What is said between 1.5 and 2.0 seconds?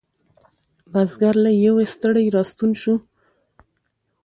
یویې